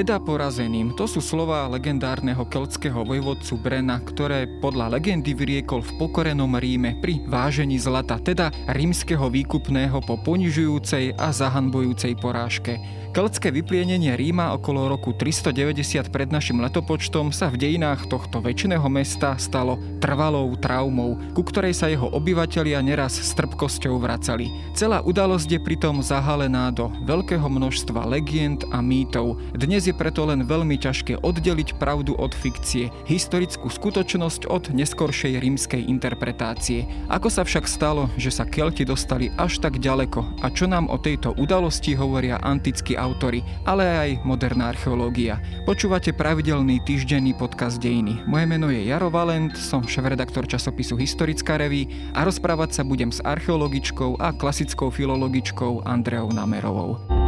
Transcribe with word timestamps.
Teda 0.00 0.16
porazeným, 0.16 0.96
to 0.96 1.04
sú 1.04 1.20
slova 1.20 1.68
legendárneho 1.68 2.48
keltského 2.48 3.04
vojvodcu 3.04 3.60
Brena, 3.60 4.00
ktoré 4.00 4.48
podľa 4.48 4.96
legendy 4.96 5.36
vyriekol 5.36 5.84
v 5.84 5.92
pokorenom 6.00 6.56
Ríme 6.56 6.96
pri 7.04 7.20
vážení 7.28 7.76
zlata, 7.76 8.16
teda 8.16 8.48
rímskeho 8.72 9.28
výkupného 9.28 10.00
po 10.00 10.16
ponižujúcej 10.24 11.20
a 11.20 11.28
zahanbujúcej 11.28 12.16
porážke. 12.16 12.80
Keltské 13.10 13.50
vyplienenie 13.50 14.14
Ríma 14.14 14.54
okolo 14.54 14.86
roku 14.86 15.10
390 15.10 16.14
pred 16.14 16.30
našim 16.30 16.62
letopočtom 16.62 17.34
sa 17.34 17.50
v 17.50 17.58
dejinách 17.58 18.06
tohto 18.06 18.38
väčšného 18.38 18.86
mesta 18.86 19.34
stalo 19.34 19.82
trvalou 19.98 20.54
traumou, 20.54 21.18
ku 21.34 21.42
ktorej 21.42 21.74
sa 21.74 21.90
jeho 21.90 22.06
obyvatelia 22.06 22.78
neraz 22.78 23.18
s 23.18 23.34
trpkosťou 23.34 23.98
vracali. 23.98 24.54
Celá 24.78 25.02
udalosť 25.02 25.58
je 25.58 25.58
pritom 25.58 25.98
zahalená 26.06 26.70
do 26.70 26.86
veľkého 27.02 27.50
množstva 27.50 28.06
legend 28.06 28.62
a 28.70 28.78
mýtov. 28.78 29.42
Dnes 29.58 29.89
je 29.90 29.98
preto 29.98 30.22
len 30.22 30.46
veľmi 30.46 30.78
ťažké 30.78 31.18
oddeliť 31.18 31.74
pravdu 31.82 32.14
od 32.14 32.30
fikcie, 32.30 32.94
historickú 33.10 33.66
skutočnosť 33.66 34.46
od 34.46 34.70
neskoršej 34.70 35.42
rímskej 35.42 35.82
interpretácie. 35.90 36.86
Ako 37.10 37.26
sa 37.26 37.42
však 37.42 37.66
stalo, 37.66 38.06
že 38.14 38.30
sa 38.30 38.46
Kelti 38.46 38.86
dostali 38.86 39.34
až 39.34 39.58
tak 39.58 39.82
ďaleko 39.82 40.46
a 40.46 40.46
čo 40.54 40.70
nám 40.70 40.86
o 40.86 40.96
tejto 40.96 41.34
udalosti 41.34 41.98
hovoria 41.98 42.38
antickí 42.38 42.94
autory, 42.94 43.42
ale 43.66 43.82
aj 43.82 44.10
moderná 44.22 44.70
archeológia. 44.70 45.42
Počúvate 45.66 46.14
pravidelný 46.14 46.78
týždenný 46.86 47.34
podcast 47.34 47.82
Dejiny. 47.82 48.22
Moje 48.30 48.46
meno 48.46 48.70
je 48.70 48.86
Jaro 48.86 49.10
Valent, 49.10 49.58
som 49.58 49.82
šéf-redaktor 49.82 50.46
časopisu 50.46 50.94
Historická 50.94 51.58
reví 51.58 51.90
a 52.14 52.22
rozprávať 52.22 52.78
sa 52.78 52.82
budem 52.86 53.10
s 53.10 53.18
archeologičkou 53.26 54.22
a 54.22 54.30
klasickou 54.30 54.94
filologičkou 54.94 55.82
Andreou 55.82 56.30
Namerovou. 56.30 57.19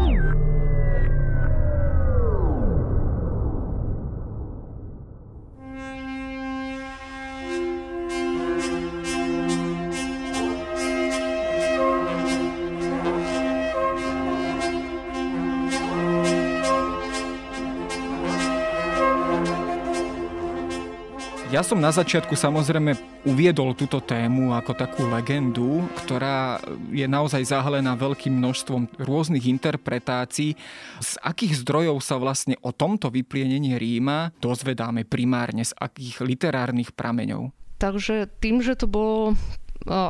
Ja 21.52 21.60
som 21.60 21.84
na 21.84 21.92
začiatku 21.92 22.32
samozrejme 22.32 22.96
uviedol 23.28 23.76
túto 23.76 24.00
tému 24.00 24.56
ako 24.56 24.72
takú 24.72 25.04
legendu, 25.04 25.84
ktorá 26.00 26.56
je 26.88 27.04
naozaj 27.04 27.44
zahalená 27.44 27.92
veľkým 27.92 28.32
množstvom 28.40 28.96
rôznych 28.96 29.52
interpretácií. 29.52 30.56
Z 31.04 31.20
akých 31.20 31.60
zdrojov 31.60 32.00
sa 32.00 32.16
vlastne 32.16 32.56
o 32.64 32.72
tomto 32.72 33.12
vyplienení 33.12 33.76
Ríma 33.76 34.32
dozvedáme 34.40 35.04
primárne, 35.04 35.60
z 35.60 35.76
akých 35.76 36.24
literárnych 36.24 36.96
prameňov? 36.96 37.52
Takže 37.76 38.32
tým, 38.40 38.64
že 38.64 38.72
to 38.72 38.88
bolo 38.88 39.36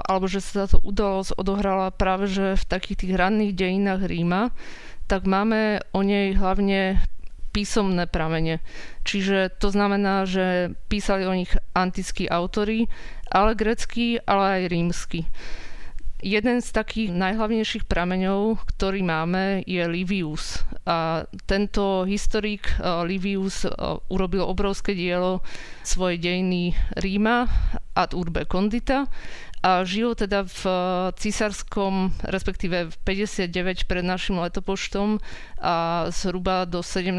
alebo 0.06 0.30
že 0.30 0.38
sa 0.38 0.70
táto 0.70 0.78
udalosť 0.78 1.34
odohrala 1.42 1.90
práve 1.90 2.30
že 2.30 2.54
v 2.54 2.64
takých 2.70 3.02
tých 3.02 3.12
ranných 3.18 3.58
dejinách 3.58 4.06
Ríma, 4.06 4.54
tak 5.10 5.26
máme 5.26 5.82
o 5.90 6.06
nej 6.06 6.38
hlavne 6.38 7.02
písomné 7.53 8.08
pramene. 8.08 8.64
Čiže 9.05 9.53
to 9.61 9.69
znamená, 9.69 10.25
že 10.25 10.72
písali 10.89 11.28
o 11.28 11.36
nich 11.36 11.53
antickí 11.77 12.27
autory, 12.27 12.89
ale 13.28 13.55
grecký, 13.55 14.19
ale 14.25 14.44
aj 14.59 14.62
rímsky. 14.72 15.20
Jeden 16.22 16.62
z 16.62 16.70
takých 16.70 17.11
najhlavnejších 17.11 17.91
prameňov, 17.91 18.62
ktorý 18.70 19.03
máme, 19.03 19.67
je 19.67 19.83
Livius. 19.91 20.62
A 20.87 21.26
tento 21.50 22.06
historik 22.06 22.78
uh, 22.78 23.03
Livius 23.03 23.66
uh, 23.66 23.99
urobil 24.06 24.47
obrovské 24.47 24.94
dielo 24.94 25.43
svojej 25.82 26.22
dejiny 26.22 26.78
Ríma 26.94 27.50
ad 27.92 28.14
urbe 28.16 28.44
condita 28.48 29.06
a 29.62 29.86
žil 29.86 30.19
teda 30.19 30.42
v 30.42 30.62
eh, 30.66 30.75
císarskom, 31.14 32.10
respektíve 32.26 32.91
v 32.91 32.97
59 33.06 33.86
pred 33.86 34.03
našim 34.03 34.42
letopočtom 34.42 35.22
a 35.62 36.10
zhruba 36.10 36.66
do 36.66 36.82
17. 36.82 37.14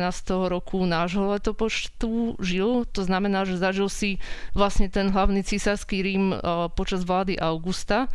roku 0.52 0.84
nášho 0.84 1.32
letopočtu 1.32 2.36
žil. 2.44 2.84
To 2.92 3.02
znamená, 3.08 3.48
že 3.48 3.56
zažil 3.56 3.88
si 3.88 4.20
vlastne 4.52 4.92
ten 4.92 5.08
hlavný 5.08 5.40
císarský 5.48 6.04
Rím 6.04 6.36
eh, 6.36 6.40
počas 6.76 7.08
vlády 7.08 7.40
Augusta 7.40 8.12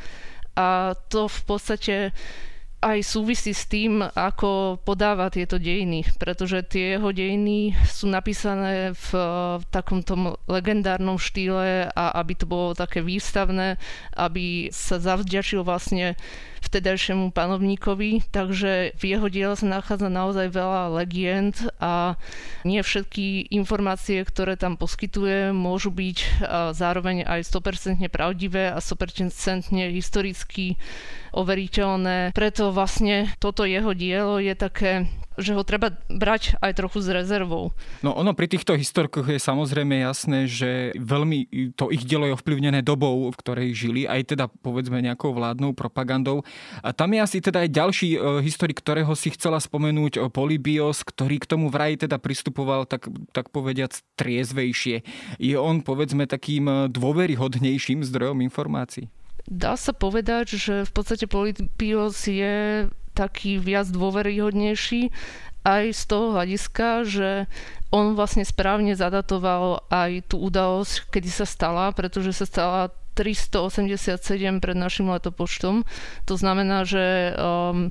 a 0.53 0.93
to 1.09 1.31
v 1.31 1.41
podstate 1.49 1.95
aj 2.79 2.99
súvisí 3.03 3.51
s 3.51 3.67
tým, 3.67 4.07
ako 4.07 4.79
podáva 4.87 5.35
tieto 5.35 5.59
dejiny, 5.59 6.07
pretože 6.15 6.63
tie 6.63 6.95
jeho 6.95 7.11
dejiny 7.11 7.75
sú 7.83 8.07
napísané 8.07 8.95
v, 8.95 9.09
v 9.59 9.65
takomto 9.75 10.39
legendárnom 10.47 11.19
štýle 11.19 11.91
a 11.91 12.05
aby 12.23 12.33
to 12.39 12.47
bolo 12.47 12.79
také 12.79 13.03
výstavné, 13.03 13.83
aby 14.15 14.71
sa 14.71 15.03
zavďačil 15.03 15.67
vlastne 15.67 16.15
vtedajšiemu 16.61 17.31
panovníkovi, 17.31 18.29
takže 18.35 18.93
v 18.99 19.03
jeho 19.03 19.27
diele 19.31 19.55
sa 19.55 19.67
nachádza 19.67 20.11
naozaj 20.11 20.51
veľa 20.51 20.93
legend 20.93 21.55
a 21.79 22.19
nie 22.67 22.83
všetky 22.83 23.51
informácie, 23.55 24.23
ktoré 24.27 24.59
tam 24.59 24.77
poskytuje, 24.77 25.55
môžu 25.55 25.95
byť 25.95 26.45
zároveň 26.75 27.25
aj 27.25 27.47
100% 27.47 28.03
pravdivé 28.11 28.71
a 28.75 28.79
100% 28.83 29.71
historicky 29.95 30.75
overiteľné. 31.33 32.33
Preto 32.35 32.75
vlastne 32.75 33.31
toto 33.39 33.63
jeho 33.69 33.95
dielo 33.95 34.41
je 34.43 34.55
také 34.59 35.07
že 35.39 35.55
ho 35.55 35.63
treba 35.63 35.95
brať 36.11 36.59
aj 36.59 36.73
trochu 36.75 36.99
s 37.01 37.09
rezervou. 37.09 37.71
No 38.03 38.13
ono 38.13 38.35
pri 38.35 38.51
týchto 38.51 38.75
historkoch 38.75 39.31
je 39.31 39.41
samozrejme 39.41 40.03
jasné, 40.03 40.51
že 40.51 40.93
veľmi 40.99 41.73
to 41.79 41.95
ich 41.95 42.03
dielo 42.05 42.27
je 42.27 42.37
ovplyvnené 42.37 42.83
dobou, 42.83 43.31
v 43.31 43.41
ktorej 43.41 43.69
žili, 43.73 44.03
aj 44.05 44.35
teda 44.35 44.51
povedzme 44.51 44.99
nejakou 44.99 45.31
vládnou 45.33 45.73
propagandou. 45.73 46.43
A 46.83 46.91
tam 46.91 47.15
je 47.15 47.21
asi 47.23 47.39
teda 47.39 47.65
aj 47.65 47.71
ďalší 47.71 48.09
e, 48.15 48.19
historik, 48.43 48.83
ktorého 48.83 49.15
si 49.15 49.31
chcela 49.33 49.63
spomenúť, 49.63 50.31
Polybios, 50.35 51.07
ktorý 51.07 51.41
k 51.41 51.49
tomu 51.49 51.71
vraj 51.71 51.97
teda 51.97 52.19
pristupoval 52.19 52.85
tak, 52.85 53.09
tak 53.33 53.55
povediac 53.55 53.95
triezvejšie. 54.19 55.07
Je 55.39 55.57
on 55.57 55.81
povedzme 55.81 56.27
takým 56.27 56.67
e, 56.67 56.75
dôveryhodnejším 56.91 58.03
zdrojom 58.03 58.43
informácií? 58.43 59.07
Dá 59.49 59.81
sa 59.81 59.97
povedať, 59.97 60.61
že 60.61 60.85
v 60.85 60.93
podstate 60.93 61.25
Polybios 61.25 62.21
je 62.29 62.85
taký 63.19 63.59
viac 63.59 63.91
dôveryhodnejší 63.91 65.11
aj 65.67 65.85
z 65.91 66.03
toho 66.07 66.39
hľadiska, 66.39 67.03
že 67.03 67.31
on 67.91 68.15
vlastne 68.15 68.47
správne 68.47 68.95
zadatoval 68.95 69.83
aj 69.91 70.31
tú 70.31 70.39
udalosť, 70.39 71.11
kedy 71.11 71.29
sa 71.29 71.47
stala, 71.49 71.91
pretože 71.91 72.37
sa 72.37 72.47
stala 72.47 72.81
387 73.19 74.63
pred 74.63 74.77
našim 74.79 75.11
letopočtom. 75.11 75.83
To 76.31 76.35
znamená, 76.39 76.87
že 76.87 77.35
um, 77.35 77.91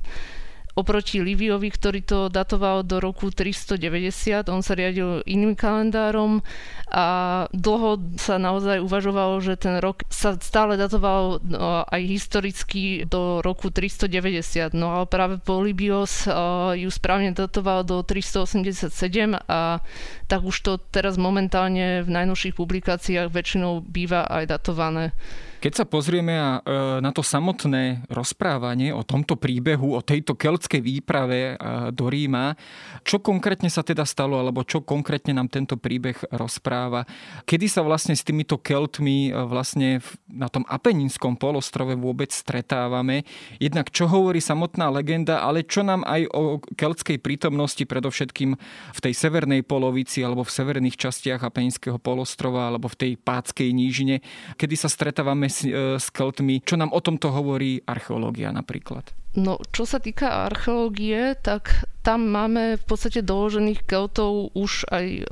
oproti 0.78 1.18
Liviovi, 1.18 1.74
ktorý 1.74 2.00
to 2.06 2.18
datoval 2.30 2.86
do 2.86 3.02
roku 3.02 3.34
390. 3.34 4.46
On 4.46 4.62
sa 4.62 4.78
riadil 4.78 5.26
iným 5.26 5.58
kalendárom 5.58 6.46
a 6.86 7.06
dlho 7.50 7.98
sa 8.14 8.38
naozaj 8.38 8.78
uvažovalo, 8.78 9.42
že 9.42 9.58
ten 9.58 9.82
rok 9.82 10.06
sa 10.06 10.38
stále 10.38 10.78
datoval 10.78 11.42
no, 11.42 11.82
aj 11.82 12.02
historicky 12.06 13.02
do 13.02 13.42
roku 13.42 13.74
390. 13.74 14.70
No 14.78 14.94
ale 14.94 15.10
práve 15.10 15.42
Polybios 15.42 16.30
uh, 16.30 16.72
ju 16.78 16.86
správne 16.88 17.34
datoval 17.34 17.82
do 17.82 18.06
387 18.06 19.34
a 19.34 19.82
tak 20.30 20.40
už 20.46 20.56
to 20.62 20.72
teraz 20.94 21.18
momentálne 21.18 22.06
v 22.06 22.08
najnovších 22.08 22.54
publikáciách 22.54 23.34
väčšinou 23.34 23.82
býva 23.82 24.22
aj 24.30 24.54
datované. 24.54 25.10
Keď 25.58 25.74
sa 25.74 25.90
pozrieme 25.90 26.38
e, 26.38 26.62
na 27.02 27.10
to 27.10 27.18
samotné 27.18 28.06
rozprávanie 28.06 28.94
o 28.94 29.02
tomto 29.02 29.34
príbehu, 29.34 29.90
o 29.90 30.06
tejto 30.06 30.38
keltskej 30.38 30.78
výprave 30.78 31.58
e, 31.58 31.90
do 31.90 32.06
Ríma, 32.06 32.54
čo 33.02 33.18
konkrétne 33.18 33.66
sa 33.66 33.82
teda 33.82 34.06
stalo, 34.06 34.38
alebo 34.38 34.62
čo 34.62 34.86
konkrétne 34.86 35.34
nám 35.34 35.50
tento 35.50 35.74
príbeh 35.74 36.14
rozpráva? 36.30 37.02
Kedy 37.42 37.66
sa 37.66 37.82
vlastne 37.82 38.14
s 38.14 38.22
týmito 38.22 38.54
keltmi 38.62 39.34
e, 39.34 39.42
vlastne 39.50 39.98
na 40.30 40.46
tom 40.46 40.62
Apeninskom 40.70 41.34
polostrove 41.34 41.98
vôbec 41.98 42.30
stretávame? 42.30 43.26
Jednak 43.58 43.90
čo 43.90 44.06
hovorí 44.06 44.38
samotná 44.38 44.94
legenda, 44.94 45.42
ale 45.42 45.66
čo 45.66 45.82
nám 45.82 46.06
aj 46.06 46.22
o 46.38 46.62
keltskej 46.78 47.18
prítomnosti, 47.18 47.82
predovšetkým 47.82 48.54
v 48.94 49.00
tej 49.02 49.10
severnej 49.10 49.66
polovici 49.66 50.22
alebo 50.22 50.46
v 50.46 50.54
severných 50.54 50.94
častiach 50.94 51.42
Apeninského 51.42 51.98
polostrova 51.98 52.70
alebo 52.70 52.86
v 52.86 52.94
tej 52.94 53.12
Pátskej 53.18 53.74
nížine, 53.74 54.22
kedy 54.54 54.78
sa 54.78 54.86
stretávame 54.86 55.47
s, 55.48 55.64
e, 55.66 55.96
s 55.96 56.06
Keltmi. 56.12 56.62
Čo 56.62 56.78
nám 56.78 56.94
o 56.94 57.00
tomto 57.00 57.32
hovorí 57.32 57.82
archeológia 57.84 58.52
napríklad? 58.54 59.10
No, 59.38 59.60
čo 59.70 59.84
sa 59.84 60.00
týka 60.00 60.48
archeológie, 60.48 61.36
tak 61.38 61.86
tam 62.00 62.32
máme 62.32 62.80
v 62.80 62.84
podstate 62.88 63.20
doložených 63.20 63.84
Keltov 63.84 64.50
už 64.56 64.88
aj 64.88 65.06
e, 65.06 65.22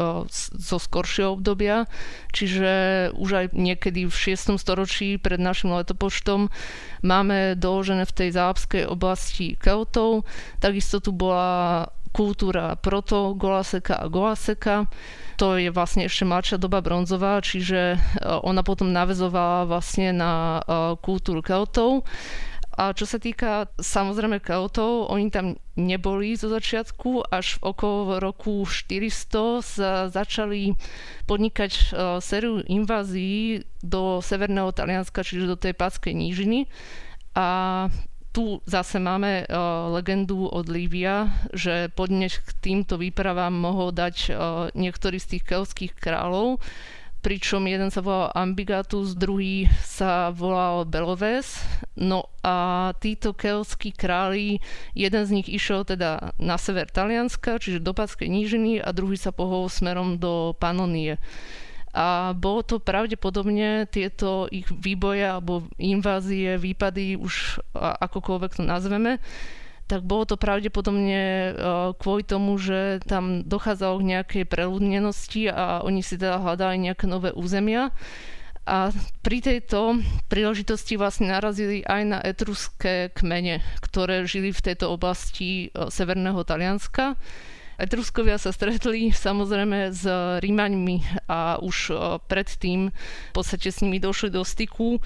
zo 0.53 0.79
skoršieho 0.79 1.41
obdobia, 1.41 1.89
čiže 2.31 2.71
už 3.17 3.31
aj 3.33 3.47
niekedy 3.57 4.05
v 4.05 4.13
6. 4.13 4.61
storočí 4.61 5.17
pred 5.17 5.41
našim 5.41 5.73
letopočtom 5.73 6.53
máme 7.03 7.57
doložené 7.57 8.05
v 8.05 8.17
tej 8.17 8.31
zápskej 8.37 8.85
oblasti 8.85 9.57
Keltov. 9.57 10.29
Takisto 10.61 11.01
tu 11.01 11.11
bola 11.17 11.89
kultúra 12.17 12.81
proto 12.81 13.37
Golaseka 13.37 14.01
a 14.01 14.09
Golaseka. 14.09 14.89
To 15.37 15.61
je 15.61 15.69
vlastne 15.69 16.09
ešte 16.09 16.25
mladšia 16.25 16.57
doba 16.57 16.81
bronzová, 16.81 17.45
čiže 17.45 18.01
ona 18.25 18.65
potom 18.65 18.89
navezovala 18.89 19.69
vlastne 19.69 20.17
na 20.17 20.65
kultúru 21.05 21.45
Keltov. 21.45 22.09
A 22.77 22.93
čo 22.93 23.09
sa 23.09 23.17
týka 23.17 23.73
samozrejme 23.81 24.37
Keltov, 24.45 25.09
oni 25.09 25.33
tam 25.33 25.57
neboli 25.81 26.37
zo 26.37 26.53
začiatku, 26.53 27.25
až 27.33 27.57
v 27.57 27.73
okolo 27.73 28.21
roku 28.21 28.69
400 28.69 29.65
sa 29.65 29.91
začali 30.13 30.77
podnikať 31.25 31.73
uh, 31.73 31.85
sériu 32.21 32.61
invázií 32.69 33.65
do 33.81 34.21
severného 34.21 34.77
Talianska, 34.77 35.25
čiže 35.25 35.49
do 35.49 35.57
tej 35.57 35.73
Páckej 35.73 36.13
nížiny. 36.13 36.69
A 37.33 37.49
tu 38.37 38.61
zase 38.69 39.01
máme 39.01 39.49
uh, 39.49 39.89
legendu 39.97 40.45
od 40.45 40.69
Lívia, 40.69 41.33
že 41.57 41.89
podnež 41.97 42.45
k 42.45 42.53
týmto 42.61 43.01
výpravám 43.01 43.49
mohol 43.49 43.97
dať 43.97 44.17
uh, 44.29 44.37
niektorý 44.77 45.17
z 45.17 45.41
tých 45.41 45.45
kelských 45.49 45.97
kráľov, 45.97 46.61
pričom 47.25 47.65
jeden 47.65 47.89
sa 47.89 48.05
volal 48.05 48.37
Ambigatus, 48.37 49.17
druhý 49.17 49.73
sa 49.81 50.37
volal 50.37 50.85
Beloves. 50.85 51.65
No 51.97 52.29
a 52.45 52.93
títo 53.01 53.33
kelskí 53.33 53.97
králi, 53.97 54.61
jeden 54.93 55.25
z 55.25 55.41
nich 55.41 55.49
išiel 55.49 55.89
teda 55.89 56.37
na 56.37 56.61
sever 56.61 56.93
Talianska, 56.93 57.57
čiže 57.57 57.81
do 57.81 57.97
Páckej 57.97 58.29
nížiny 58.29 58.85
a 58.85 58.93
druhý 58.93 59.17
sa 59.17 59.33
pohol 59.33 59.73
smerom 59.73 60.21
do 60.21 60.53
Panonie. 60.61 61.17
A 61.97 62.37
bolo 62.37 62.61
to 62.61 62.77
pravdepodobne 62.77 63.89
tieto 63.89 64.45
ich 64.53 64.69
výboje 64.69 65.25
alebo 65.25 65.65
invázie, 65.81 66.61
výpady, 66.61 67.17
už 67.17 67.65
akokoľvek 67.73 68.61
to 68.61 68.63
nazveme, 68.69 69.17
tak 69.87 70.03
bolo 70.03 70.27
to 70.27 70.37
pravdepodobne 70.37 71.23
e, 71.23 71.51
kvôli 71.97 72.27
tomu, 72.27 72.59
že 72.59 72.99
tam 73.07 73.47
dochádzalo 73.47 74.03
k 74.03 74.09
nejakej 74.13 74.45
preľudnenosti 74.45 75.47
a 75.49 75.81
oni 75.87 76.03
si 76.03 76.19
teda 76.19 76.43
hľadali 76.43 76.91
nejaké 76.91 77.07
nové 77.07 77.31
územia. 77.31 77.95
A 78.67 78.91
pri 79.23 79.39
tejto 79.39 80.03
príležitosti 80.27 80.99
vlastne 80.99 81.31
narazili 81.31 81.87
aj 81.87 82.03
na 82.03 82.19
etruské 82.19 83.15
kmene, 83.15 83.63
ktoré 83.79 84.27
žili 84.27 84.51
v 84.51 84.65
tejto 84.69 84.91
oblasti 84.91 85.71
e, 85.71 85.87
severného 85.87 86.43
Talianska. 86.43 87.15
Etruskovia 87.77 88.41
sa 88.41 88.57
stretli 88.57 89.13
samozrejme 89.13 89.93
s 89.93 90.05
Rímaňmi 90.41 91.29
a 91.29 91.61
už 91.61 91.93
predtým 92.25 92.89
v 92.91 93.33
podstate 93.37 93.69
s 93.69 93.85
nimi 93.85 94.01
došli 94.01 94.33
do 94.33 94.41
styku 94.41 94.97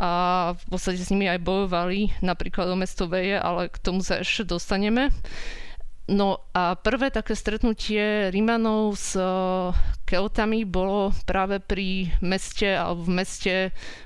a 0.00 0.10
v 0.56 0.64
podstate 0.72 1.04
s 1.04 1.12
nimi 1.12 1.28
aj 1.28 1.44
bojovali, 1.44 2.16
napríklad 2.24 2.72
o 2.72 2.76
mesto 2.80 3.06
Veje, 3.06 3.36
ale 3.36 3.68
k 3.68 3.76
tomu 3.78 4.00
sa 4.00 4.24
ešte 4.24 4.56
dostaneme. 4.56 5.12
No 6.04 6.44
a 6.52 6.76
prvé 6.76 7.08
také 7.08 7.32
stretnutie 7.32 8.28
Rímanov 8.28 8.92
s 8.92 9.16
eh, 9.16 9.72
Keltami 10.04 10.68
bolo 10.68 11.16
práve 11.24 11.64
pri 11.64 12.12
meste 12.20 12.68
alebo 12.76 13.08
v 13.08 13.24
meste 13.24 13.54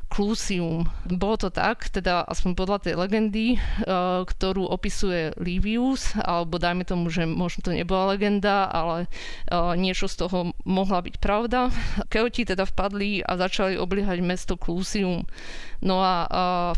Clusium. 0.06 0.87
Bolo 1.11 1.37
to 1.43 1.50
tak, 1.50 1.91
teda 1.91 2.23
aspoň 2.23 2.55
podľa 2.55 2.79
tej 2.87 2.95
legendy, 2.95 3.59
eh, 3.59 4.23
ktorú 4.23 4.71
opisuje 4.71 5.35
Livius, 5.43 6.15
alebo 6.23 6.62
dajme 6.62 6.87
tomu, 6.87 7.11
že 7.11 7.27
možno 7.27 7.67
to 7.67 7.75
nebola 7.75 8.15
legenda, 8.15 8.71
ale 8.71 9.11
eh, 9.51 9.75
niečo 9.75 10.06
z 10.06 10.23
toho 10.23 10.55
mohla 10.62 11.03
byť 11.03 11.19
pravda. 11.19 11.75
Kelti 12.15 12.47
teda 12.47 12.62
vpadli 12.62 13.27
a 13.27 13.35
začali 13.35 13.75
obliehať 13.75 14.23
mesto 14.23 14.55
Clusium. 14.55 15.27
No 15.83 15.99
a 15.99 16.27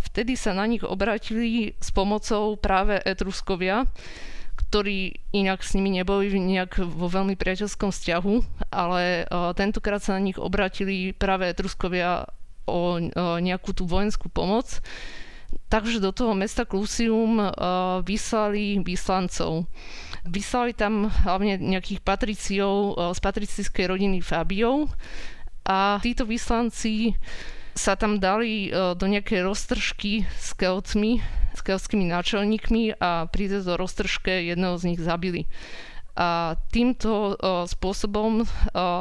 vtedy 0.00 0.36
sa 0.36 0.52
na 0.52 0.64
nich 0.68 0.84
obratili 0.84 1.72
s 1.80 1.88
pomocou 1.88 2.56
práve 2.60 3.00
Etruskovia, 3.00 3.88
ktorí 4.70 5.18
inak 5.34 5.66
s 5.66 5.74
nimi 5.74 5.90
neboli 5.90 6.30
nejak 6.30 6.86
vo 6.86 7.10
veľmi 7.10 7.34
priateľskom 7.34 7.90
vzťahu, 7.90 8.34
ale 8.70 9.26
uh, 9.26 9.50
tentokrát 9.50 9.98
sa 9.98 10.14
na 10.14 10.22
nich 10.22 10.38
obratili 10.38 11.10
práve 11.10 11.50
Etruskovia 11.50 12.30
o, 12.70 13.02
o 13.02 13.42
nejakú 13.42 13.74
tú 13.74 13.90
vojenskú 13.90 14.30
pomoc. 14.30 14.78
Takže 15.66 15.98
do 15.98 16.14
toho 16.14 16.38
mesta 16.38 16.62
Clusium 16.62 17.42
uh, 17.42 17.98
vyslali 18.06 18.78
vyslancov. 18.78 19.66
Vyslali 20.22 20.70
tam 20.70 21.10
hlavne 21.10 21.58
nejakých 21.58 21.98
patriciov 22.06 22.94
uh, 22.94 23.10
z 23.10 23.18
patricijskej 23.18 23.90
rodiny 23.90 24.22
Fabiov 24.22 24.86
a 25.66 25.98
títo 25.98 26.22
vyslanci 26.22 27.18
sa 27.74 27.98
tam 27.98 28.22
dali 28.22 28.70
uh, 28.70 28.94
do 28.94 29.10
nejakej 29.10 29.42
roztržky 29.42 30.22
s 30.38 30.54
Keltmi, 30.54 31.18
s 31.54 31.60
kelskými 31.62 32.06
náčelníkmi 32.08 32.98
a 33.00 33.26
pri 33.26 33.44
tejto 33.50 33.76
roztržke 33.76 34.46
jedného 34.50 34.76
z 34.78 34.94
nich 34.94 35.00
zabili. 35.00 35.46
A 36.20 36.58
týmto 36.74 37.32
o, 37.32 37.64
spôsobom 37.64 38.42
o, 38.42 38.46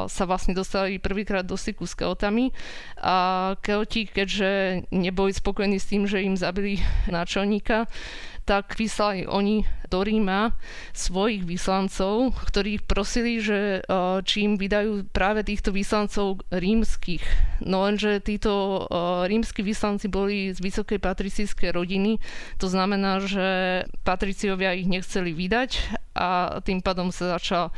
sa 0.08 0.24
vlastne 0.30 0.54
dostali 0.54 1.02
prvýkrát 1.02 1.44
do 1.44 1.58
styku 1.58 1.84
s 1.90 1.98
Keltami 1.98 2.54
a 3.02 3.58
Kelti, 3.60 4.06
keďže 4.08 4.86
neboli 4.94 5.34
spokojní 5.34 5.82
s 5.82 5.90
tým, 5.90 6.06
že 6.06 6.22
im 6.22 6.38
zabili 6.38 6.80
náčelníka, 7.12 7.90
tak 8.50 8.74
vyslali 8.82 9.30
oni 9.30 9.62
do 9.94 10.02
Ríma 10.02 10.58
svojich 10.90 11.46
vyslancov, 11.46 12.34
ktorých 12.50 12.82
prosili, 12.90 13.38
že 13.38 13.86
či 14.26 14.38
im 14.46 14.58
vydajú 14.58 15.06
práve 15.14 15.46
týchto 15.46 15.70
vyslancov 15.70 16.42
rímskych. 16.50 17.22
No 17.62 17.86
lenže 17.86 18.18
títo 18.26 18.86
rímsky 19.30 19.62
vyslanci 19.62 20.10
boli 20.10 20.50
z 20.50 20.58
vysokej 20.66 20.98
patricijskej 20.98 21.70
rodiny, 21.74 22.18
to 22.58 22.66
znamená, 22.66 23.22
že 23.22 23.86
patriciovia 24.02 24.74
ich 24.74 24.90
nechceli 24.90 25.30
vydať 25.30 26.02
a 26.18 26.58
tým 26.66 26.82
pádom 26.82 27.14
sa 27.14 27.38
začala 27.38 27.70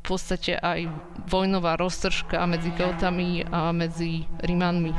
v 0.00 0.14
podstate 0.14 0.56
aj 0.62 0.88
vojnová 1.26 1.74
roztržka 1.74 2.46
medzi 2.46 2.70
Keltami 2.72 3.44
a 3.50 3.74
medzi 3.74 4.30
Rímanmi. 4.46 4.94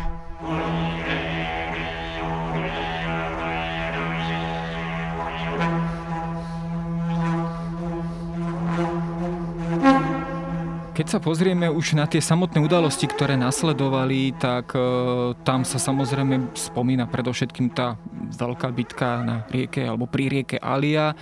Keď 11.02 11.18
sa 11.18 11.18
pozrieme 11.18 11.66
už 11.66 11.98
na 11.98 12.06
tie 12.06 12.22
samotné 12.22 12.62
udalosti, 12.62 13.10
ktoré 13.10 13.34
nasledovali, 13.34 14.38
tak 14.38 14.70
e, 14.78 15.34
tam 15.42 15.66
sa 15.66 15.82
samozrejme 15.82 16.54
spomína 16.54 17.10
predovšetkým 17.10 17.74
tá 17.74 17.98
veľká 18.38 18.70
bitka 18.70 19.26
na 19.26 19.42
rieke 19.50 19.82
alebo 19.82 20.06
pri 20.06 20.30
rieke 20.30 20.62
Alia 20.62 21.18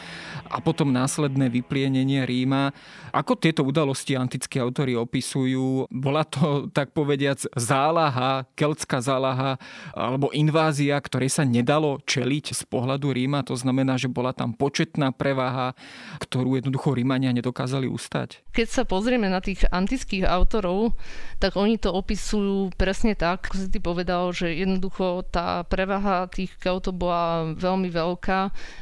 a 0.52 0.60
potom 0.60 0.92
následné 0.92 1.48
vyplienenie 1.48 2.28
Ríma. 2.28 2.76
Ako 3.16 3.40
tieto 3.40 3.64
udalosti 3.64 4.20
antickí 4.20 4.60
autori 4.60 5.00
opisujú? 5.00 5.88
Bola 5.88 6.28
to, 6.28 6.68
tak 6.76 6.92
povediac, 6.92 7.40
zálaha, 7.56 8.52
keltská 8.60 9.00
zálaha 9.00 9.56
alebo 9.96 10.28
invázia, 10.36 11.00
ktorej 11.00 11.32
sa 11.32 11.48
nedalo 11.48 12.04
čeliť 12.04 12.52
z 12.52 12.68
pohľadu 12.68 13.16
Ríma. 13.16 13.48
To 13.48 13.56
znamená, 13.56 13.96
že 13.96 14.12
bola 14.12 14.36
tam 14.36 14.52
početná 14.52 15.16
prevaha, 15.16 15.72
ktorú 16.20 16.60
jednoducho 16.60 16.92
Rímania 16.92 17.32
nedokázali 17.32 17.88
ustať. 17.88 18.44
Keď 18.52 18.68
sa 18.68 18.84
pozrieme 18.84 19.32
na 19.32 19.40
tých 19.40 19.69
antických 19.70 20.26
autorov, 20.26 20.98
tak 21.38 21.56
oni 21.56 21.80
to 21.80 21.94
opisujú 21.94 22.74
presne 22.76 23.16
tak, 23.16 23.50
ako 23.50 23.56
si 23.56 23.68
ty 23.72 23.80
povedal, 23.80 24.30
že 24.36 24.52
jednoducho 24.52 25.26
tá 25.30 25.64
prevaha 25.66 26.28
tých 26.28 26.54
Keltov 26.60 26.98
bola 26.98 27.56
veľmi 27.56 27.90
veľká 27.90 28.40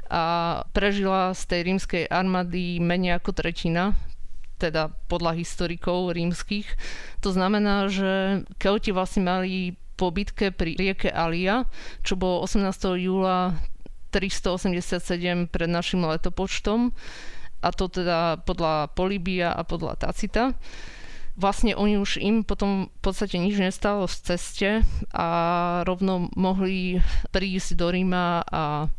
a 0.10 0.24
prežila 0.72 1.36
z 1.36 1.42
tej 1.48 1.62
rímskej 1.72 2.04
armády 2.10 2.80
menej 2.82 3.20
ako 3.22 3.36
tretina, 3.36 3.94
teda 4.58 4.90
podľa 5.06 5.38
historikov 5.38 6.18
rímskych. 6.18 6.66
To 7.22 7.30
znamená, 7.30 7.88
že 7.88 8.44
Kelti 8.58 8.90
vlastne 8.90 9.24
mali 9.28 9.78
po 9.98 10.14
bitke 10.14 10.54
pri 10.54 10.78
rieke 10.78 11.10
Alia, 11.10 11.66
čo 12.06 12.18
bolo 12.18 12.46
18. 12.46 12.70
júla 13.02 13.58
387 14.14 15.52
pred 15.52 15.70
našim 15.70 16.06
letopočtom, 16.06 16.94
a 17.62 17.70
to 17.74 17.90
teda 17.90 18.42
podľa 18.46 18.94
Polibia 18.94 19.54
a 19.54 19.66
podľa 19.66 19.98
Tacita. 19.98 20.54
Vlastne 21.38 21.78
oni 21.78 22.02
už 22.02 22.18
im 22.18 22.42
potom 22.42 22.90
v 22.90 23.00
podstate 23.02 23.38
nič 23.38 23.62
nestalo 23.62 24.10
v 24.10 24.16
ceste 24.26 24.70
a 25.14 25.28
rovno 25.86 26.34
mohli 26.34 26.98
prísť 27.30 27.78
do 27.78 27.94
Ríma 27.94 28.42
a 28.42 28.90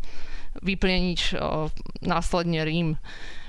vyplieniť 0.63 1.21
o, 1.35 1.71
následne 2.03 2.63
Rím. 2.63 2.95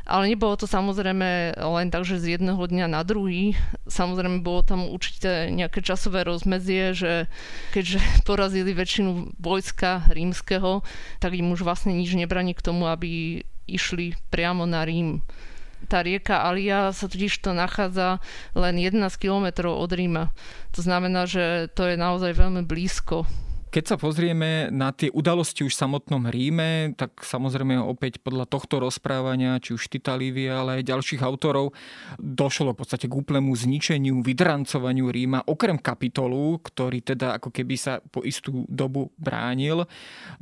Ale 0.09 0.25
nebolo 0.25 0.57
to 0.57 0.65
samozrejme 0.65 1.53
len 1.53 1.87
tak, 1.93 2.01
že 2.01 2.17
z 2.17 2.41
jedného 2.41 2.57
dňa 2.57 2.89
na 2.89 3.05
druhý. 3.05 3.53
Samozrejme 3.85 4.41
bolo 4.41 4.65
tam 4.65 4.89
určite 4.89 5.53
nejaké 5.53 5.85
časové 5.85 6.25
rozmedzie, 6.25 6.97
že 6.97 7.13
keďže 7.77 8.01
porazili 8.27 8.73
väčšinu 8.73 9.37
vojska 9.37 10.09
rímskeho, 10.09 10.81
tak 11.21 11.37
im 11.37 11.53
už 11.53 11.61
vlastne 11.61 11.93
nič 11.93 12.17
nebraní 12.17 12.57
k 12.57 12.65
tomu, 12.65 12.89
aby 12.89 13.45
išli 13.69 14.17
priamo 14.33 14.65
na 14.65 14.81
Rím. 14.85 15.21
Tá 15.87 16.03
rieka 16.03 16.43
Alia 16.43 16.91
sa 16.91 17.07
totiž 17.07 17.39
to 17.39 17.55
nachádza 17.55 18.19
len 18.51 18.75
11 18.75 19.15
km 19.15 19.71
od 19.71 19.91
Ríma. 19.93 20.35
To 20.75 20.83
znamená, 20.83 21.23
že 21.23 21.71
to 21.71 21.87
je 21.87 21.95
naozaj 21.95 22.35
veľmi 22.35 22.67
blízko. 22.67 23.23
Keď 23.69 23.85
sa 23.85 24.01
pozrieme 24.01 24.73
na 24.73 24.89
tie 24.89 25.13
udalosti 25.13 25.61
už 25.61 25.77
v 25.77 25.81
samotnom 25.85 26.25
Ríme, 26.25 26.97
tak 26.97 27.21
samozrejme 27.21 27.77
opäť 27.77 28.17
podľa 28.17 28.49
tohto 28.49 28.81
rozprávania, 28.81 29.61
či 29.61 29.77
už 29.77 29.93
Tita 29.93 30.17
Livia, 30.17 30.65
ale 30.65 30.81
aj 30.81 30.89
ďalších 30.89 31.21
autorov, 31.21 31.77
došlo 32.17 32.73
v 32.73 32.81
podstate 32.81 33.05
k 33.05 33.13
úplnému 33.13 33.53
zničeniu, 33.53 34.25
vydrancovaniu 34.25 35.13
Ríma, 35.13 35.45
okrem 35.45 35.77
kapitolu, 35.77 36.57
ktorý 36.65 37.13
teda 37.13 37.37
ako 37.37 37.53
keby 37.53 37.77
sa 37.77 38.01
po 38.09 38.25
istú 38.25 38.65
dobu 38.65 39.13
bránil. 39.21 39.85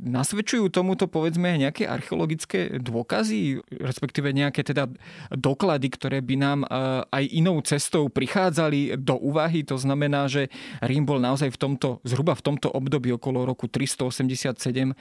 Nasvedčujú 0.00 0.72
tomuto 0.72 1.04
povedzme 1.04 1.60
nejaké 1.60 1.84
archeologické 1.84 2.80
dôkazy, 2.80 3.60
respektíve 3.76 4.32
nejaké 4.32 4.64
teda 4.64 4.88
doklady, 5.36 5.92
ktoré 5.92 6.24
by 6.24 6.36
nám 6.40 6.64
e, 6.64 6.68
aj 7.12 7.24
inou 7.28 7.60
cestou 7.60 8.08
prichádzali 8.08 8.96
do 8.96 9.20
úvahy. 9.20 9.68
To 9.68 9.76
znamená, 9.76 10.32
že 10.32 10.48
Rím 10.80 11.04
bol 11.04 11.20
naozaj 11.20 11.52
v 11.52 11.60
tomto, 11.60 12.00
zhruba 12.08 12.32
v 12.32 12.44
tomto 12.48 12.72
období 12.72 13.17
okolo 13.18 13.44
roku 13.44 13.66
387 13.66 14.94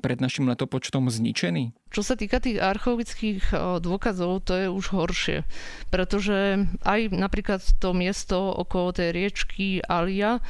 pred 0.00 0.18
našim 0.18 0.48
letopočtom 0.48 1.12
zničený? 1.12 1.76
Čo 1.92 2.02
sa 2.02 2.16
týka 2.16 2.40
tých 2.40 2.58
archeologických 2.58 3.52
dôkazov, 3.84 4.48
to 4.48 4.56
je 4.56 4.66
už 4.72 4.96
horšie, 4.96 5.44
pretože 5.92 6.64
aj 6.88 7.12
napríklad 7.12 7.60
to 7.78 7.92
miesto 7.92 8.50
okolo 8.56 8.96
tej 8.96 9.12
riečky 9.12 9.84
Alia 9.84 10.40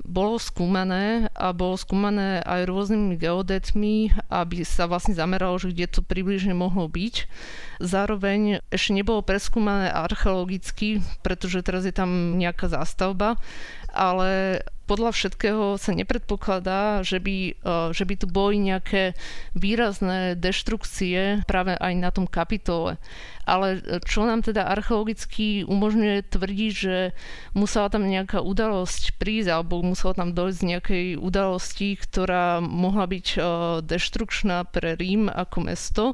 bolo 0.00 0.40
skúmané 0.40 1.28
a 1.36 1.52
bolo 1.52 1.76
skúmané 1.76 2.40
aj 2.48 2.64
rôznymi 2.72 3.20
geodetmi, 3.20 4.08
aby 4.32 4.64
sa 4.64 4.88
vlastne 4.88 5.12
zameralo, 5.12 5.60
že 5.60 5.76
kde 5.76 5.92
to 5.92 6.00
približne 6.00 6.56
mohlo 6.56 6.88
byť. 6.88 7.28
Zároveň 7.84 8.64
ešte 8.72 8.96
nebolo 8.96 9.20
preskúmané 9.20 9.92
archeologicky, 9.92 11.04
pretože 11.20 11.60
teraz 11.60 11.84
je 11.84 11.92
tam 11.92 12.40
nejaká 12.40 12.72
zástavba, 12.72 13.36
ale 13.92 14.64
podľa 14.90 15.14
všetkého 15.14 15.78
sa 15.78 15.94
nepredpokladá, 15.94 17.06
že 17.06 17.22
by, 17.22 17.54
e, 17.54 17.72
že 17.94 18.02
by 18.02 18.14
tu 18.18 18.26
boli 18.26 18.58
nejaké 18.58 19.14
výrazné 19.54 20.34
deštrukcie 20.34 21.46
práve 21.46 21.78
aj 21.78 21.94
na 21.94 22.10
tom 22.10 22.26
kapitole. 22.26 22.98
Ale 23.48 23.82
čo 24.04 24.28
nám 24.28 24.44
teda 24.44 24.68
archeologicky 24.68 25.64
umožňuje 25.64 26.28
tvrdiť, 26.28 26.72
že 26.72 26.96
musela 27.56 27.88
tam 27.88 28.06
nejaká 28.06 28.44
udalosť 28.44 29.16
prísť 29.16 29.48
alebo 29.50 29.80
musela 29.82 30.14
tam 30.14 30.36
dojsť 30.36 30.60
nejakej 30.60 31.06
udalosti, 31.18 31.96
ktorá 31.96 32.60
mohla 32.62 33.08
byť 33.08 33.26
e, 33.34 33.38
deštrukčná 33.84 34.68
pre 34.68 34.94
Rím 34.94 35.26
ako 35.32 35.58
mesto, 35.66 36.04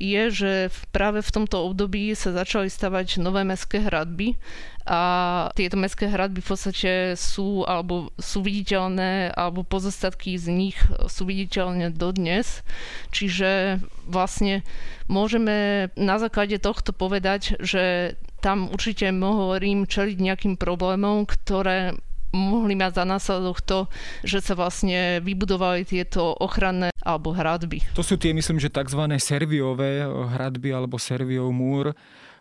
je, 0.00 0.32
že 0.32 0.52
práve 0.96 1.20
v 1.20 1.30
tomto 1.30 1.60
období 1.60 2.16
sa 2.16 2.32
začali 2.32 2.72
stavať 2.72 3.20
nové 3.20 3.44
mestské 3.44 3.84
hradby 3.84 4.40
a 4.88 5.00
tieto 5.52 5.76
mestské 5.76 6.08
hradby 6.08 6.40
v 6.40 6.50
podstate 6.50 6.92
sú 7.14 7.68
alebo 7.68 8.08
sú 8.16 8.40
viditeľné 8.40 9.28
alebo 9.36 9.60
pozostatky 9.60 10.40
z 10.40 10.46
nich 10.48 10.78
sú 11.06 11.28
viditeľné 11.28 11.92
dodnes. 11.92 12.64
Čiže 13.12 13.78
vlastne 14.08 14.64
môžeme 15.06 15.90
na 16.00 16.16
základe 16.16 16.56
tohto 16.70 16.94
povedať, 16.94 17.58
že 17.58 18.14
tam 18.38 18.70
určite 18.70 19.10
mohol 19.10 19.58
Rím 19.58 19.90
čeliť 19.90 20.16
nejakým 20.22 20.54
problémom, 20.54 21.26
ktoré 21.26 21.98
mohli 22.30 22.78
mať 22.78 23.02
za 23.02 23.04
následok 23.04 23.58
to, 23.58 23.78
že 24.22 24.38
sa 24.38 24.54
vlastne 24.54 25.18
vybudovali 25.18 25.82
tieto 25.82 26.30
ochranné 26.38 26.94
alebo 27.02 27.34
hradby. 27.34 27.82
To 27.98 28.06
sú 28.06 28.14
tie, 28.14 28.30
myslím, 28.30 28.62
že 28.62 28.70
tzv. 28.70 29.02
serviové 29.18 30.06
hradby 30.06 30.70
alebo 30.70 30.94
serviov 30.94 31.50
múr, 31.50 31.90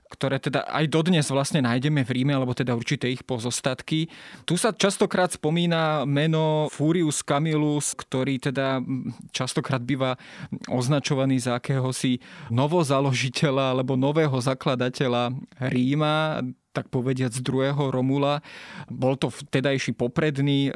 ktoré 0.09 0.41
teda 0.41 0.65
aj 0.65 0.85
dodnes 0.89 1.29
vlastne 1.29 1.61
nájdeme 1.61 2.01
v 2.01 2.11
Ríme, 2.21 2.33
alebo 2.33 2.57
teda 2.57 2.73
určité 2.73 3.13
ich 3.13 3.21
pozostatky. 3.21 4.09
Tu 4.43 4.53
sa 4.57 4.73
častokrát 4.73 5.29
spomína 5.29 6.03
meno 6.09 6.67
Furius 6.73 7.21
Camillus, 7.21 7.93
ktorý 7.93 8.41
teda 8.41 8.81
častokrát 9.29 9.85
býva 9.85 10.17
označovaný 10.65 11.37
za 11.37 11.61
akéhosi 11.61 12.17
novozaložiteľa 12.49 13.77
alebo 13.77 13.93
nového 13.93 14.35
zakladateľa 14.41 15.37
Ríma 15.69 16.41
tak 16.69 16.88
povediať 16.93 17.33
z 17.33 17.41
druhého 17.41 17.89
Romula. 17.89 18.45
Bol 18.88 19.17
to 19.17 19.33
vtedajší 19.33 19.97
popredný 19.97 20.69
e, 20.69 20.71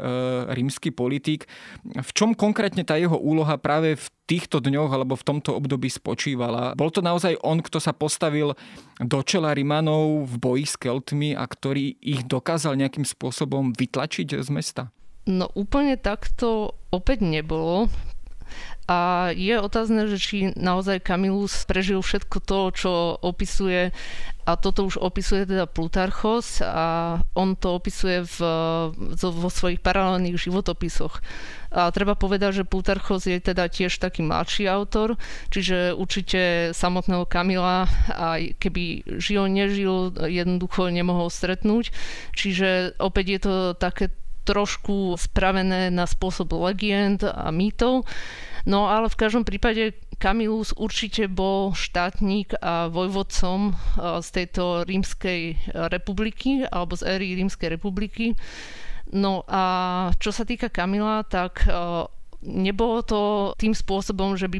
rímsky 0.52 0.90
politik. 0.90 1.46
V 1.86 2.12
čom 2.18 2.34
konkrétne 2.34 2.82
tá 2.82 2.98
jeho 2.98 3.16
úloha 3.16 3.56
práve 3.62 3.94
v 3.94 4.08
týchto 4.26 4.58
dňoch 4.58 4.90
alebo 4.90 5.14
v 5.14 5.28
tomto 5.28 5.54
období 5.54 5.88
spočívala? 5.94 6.74
Bol 6.74 6.90
to 6.90 7.06
naozaj 7.06 7.38
on, 7.46 7.62
kto 7.62 7.78
sa 7.78 7.94
postavil 7.94 8.58
do 8.98 9.20
čela 9.22 9.54
Rimanov 9.54 10.26
v 10.26 10.36
boji 10.42 10.66
s 10.66 10.76
Keltmi 10.80 11.38
a 11.38 11.46
ktorý 11.46 11.94
ich 12.02 12.26
dokázal 12.26 12.74
nejakým 12.80 13.06
spôsobom 13.06 13.76
vytlačiť 13.78 14.42
z 14.42 14.50
mesta? 14.50 14.90
No 15.24 15.48
úplne 15.56 15.96
takto 15.96 16.76
opäť 16.92 17.24
nebolo. 17.24 17.88
A 18.84 19.32
je 19.32 19.56
otázne, 19.56 20.12
že 20.12 20.20
či 20.20 20.38
naozaj 20.60 21.08
Kamilus 21.08 21.64
prežil 21.64 22.04
všetko 22.04 22.38
to, 22.44 22.60
čo 22.76 22.92
opisuje 23.24 23.96
a 24.44 24.60
toto 24.60 24.84
už 24.84 25.00
opisuje 25.00 25.48
teda 25.48 25.64
Plutarchos 25.72 26.60
a 26.60 27.20
on 27.32 27.56
to 27.56 27.80
opisuje 27.80 28.28
v, 28.28 28.38
vo 29.16 29.50
svojich 29.50 29.80
paralelných 29.80 30.36
životopisoch. 30.36 31.24
A 31.72 31.88
treba 31.96 32.20
povedať, 32.20 32.62
že 32.62 32.68
Plutarchos 32.68 33.24
je 33.24 33.40
teda 33.40 33.72
tiež 33.72 34.04
taký 34.04 34.20
mladší 34.20 34.68
autor, 34.68 35.16
čiže 35.48 35.96
určite 35.96 36.76
samotného 36.76 37.24
Kamila, 37.24 37.88
aj 38.12 38.60
keby 38.60 39.08
žil, 39.16 39.48
nežil, 39.48 40.12
jednoducho 40.28 40.92
nemohol 40.92 41.32
stretnúť. 41.32 41.96
Čiže 42.36 43.00
opäť 43.00 43.26
je 43.32 43.40
to 43.40 43.54
také 43.80 44.12
trošku 44.44 45.16
spravené 45.16 45.88
na 45.90 46.04
spôsob 46.04 46.54
legend 46.56 47.24
a 47.24 47.50
mýtov. 47.50 48.04
No 48.64 48.88
ale 48.88 49.12
v 49.12 49.20
každom 49.20 49.44
prípade 49.44 49.92
Kamilus 50.20 50.72
určite 50.80 51.28
bol 51.28 51.76
štátnik 51.76 52.56
a 52.64 52.88
vojvodcom 52.88 53.76
z 54.24 54.28
tejto 54.32 54.88
rímskej 54.88 55.72
republiky 55.92 56.64
alebo 56.64 56.96
z 56.96 57.04
éry 57.20 57.36
rímskej 57.36 57.76
republiky. 57.76 58.32
No 59.12 59.44
a 59.52 59.64
čo 60.16 60.32
sa 60.32 60.48
týka 60.48 60.72
Kamila, 60.72 61.28
tak 61.28 61.68
nebolo 62.40 63.04
to 63.04 63.52
tým 63.60 63.76
spôsobom, 63.76 64.40
že 64.40 64.48
by 64.48 64.60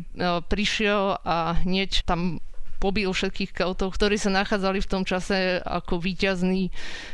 prišiel 0.52 1.24
a 1.24 1.64
hneď 1.64 2.04
tam 2.04 2.44
pobil 2.84 3.08
všetkých 3.08 3.56
Keltov, 3.56 3.96
ktorí 3.96 4.20
sa 4.20 4.28
nachádzali 4.36 4.84
v 4.84 4.92
tom 4.92 5.08
čase 5.08 5.64
ako 5.64 6.04
víťazní 6.04 6.68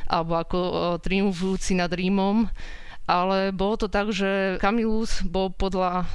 alebo 0.09 0.41
ako 0.41 0.59
triumfujúci 1.05 1.77
nad 1.77 1.93
Rímom 1.93 2.49
ale 3.09 3.49
bolo 3.49 3.73
to 3.73 3.87
tak, 3.89 4.13
že 4.13 4.61
Kamilus 4.61 5.25
bol 5.25 5.49
podľa 5.49 6.05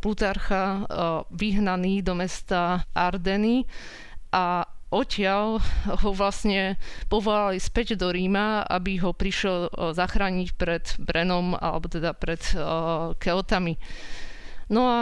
Plutarcha 0.00 0.88
vyhnaný 1.28 2.00
do 2.00 2.16
mesta 2.16 2.88
Ardeny 2.96 3.68
a 4.32 4.64
odtiaľ 4.88 5.60
ho 5.84 6.10
vlastne 6.16 6.80
povolali 7.12 7.60
späť 7.60 8.00
do 8.00 8.08
Ríma, 8.08 8.64
aby 8.64 8.96
ho 8.96 9.12
prišiel 9.12 9.68
zachrániť 9.92 10.48
pred 10.56 10.88
Brenom 10.96 11.52
alebo 11.52 11.84
teda 11.92 12.16
pred 12.16 12.40
Keltami. 13.20 13.76
No 14.72 14.88
a 14.88 14.98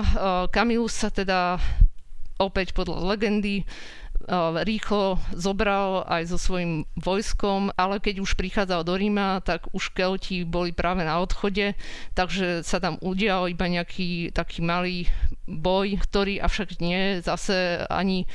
Kamilus 0.50 0.98
sa 0.98 1.14
teda 1.14 1.62
opäť 2.36 2.76
podľa 2.76 3.16
legendy 3.16 3.64
rýchlo 4.66 5.22
zobral 5.36 6.02
aj 6.08 6.34
so 6.34 6.38
svojím 6.40 6.88
vojskom, 6.98 7.70
ale 7.78 8.02
keď 8.02 8.24
už 8.24 8.34
prichádzal 8.34 8.82
do 8.82 8.94
Ríma, 8.98 9.38
tak 9.44 9.70
už 9.70 9.94
Kelti 9.94 10.42
boli 10.42 10.74
práve 10.74 11.06
na 11.06 11.20
odchode, 11.22 11.78
takže 12.16 12.66
sa 12.66 12.82
tam 12.82 12.98
udial 13.04 13.46
iba 13.46 13.70
nejaký 13.70 14.34
taký 14.34 14.64
malý 14.64 15.06
boj, 15.46 15.98
ktorý 16.02 16.42
avšak 16.42 16.82
nie 16.82 17.22
zase 17.22 17.86
ani 17.86 18.26